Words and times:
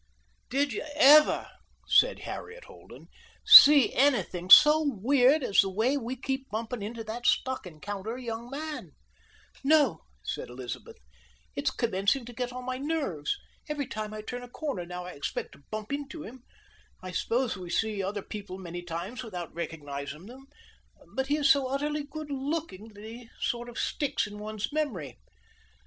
"Did 0.49 0.73
you 0.73 0.83
ever," 0.95 1.47
said 1.87 2.21
Harriet 2.21 2.63
Holden, 2.63 3.07
"see 3.45 3.93
anything 3.93 4.49
so 4.49 4.83
weird 4.83 5.43
as 5.43 5.59
the 5.61 5.69
way 5.69 5.95
we 5.95 6.15
keep 6.15 6.49
bumping 6.49 6.81
into 6.81 7.03
that 7.03 7.27
stocking 7.27 7.79
counter 7.79 8.17
young 8.17 8.49
man?" 8.49 8.93
"No," 9.63 10.01
said 10.23 10.49
Elizabeth, 10.49 10.97
"it's 11.55 11.69
commencing 11.69 12.25
to 12.25 12.33
get 12.33 12.51
on 12.51 12.65
my 12.65 12.79
nerves. 12.79 13.37
Every 13.69 13.85
time 13.85 14.11
I 14.11 14.21
turn 14.23 14.41
a 14.41 14.49
corner 14.49 14.87
now 14.87 15.05
I 15.05 15.11
expect 15.11 15.51
to 15.51 15.61
bump 15.69 15.93
into 15.93 16.23
him. 16.23 16.41
I 17.03 17.11
suppose 17.11 17.55
we 17.55 17.69
see 17.69 18.01
other 18.01 18.23
people 18.23 18.57
many 18.57 18.81
times 18.81 19.21
without 19.21 19.53
recognizing 19.53 20.25
them, 20.25 20.47
but 21.13 21.27
he 21.27 21.37
is 21.37 21.47
so 21.51 21.67
utterly 21.67 22.05
good 22.05 22.31
looking 22.31 22.87
that 22.95 23.03
he 23.03 23.29
sort 23.39 23.69
of 23.69 23.77
sticks 23.77 24.25
in 24.25 24.39
one's 24.39 24.73
memory." 24.73 25.19